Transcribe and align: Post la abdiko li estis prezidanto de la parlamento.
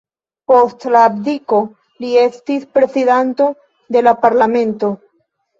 Post 0.51 0.85
la 0.95 1.01
abdiko 1.09 1.59
li 2.05 2.15
estis 2.23 2.65
prezidanto 2.79 3.51
de 3.97 4.03
la 4.09 4.19
parlamento. 4.25 4.95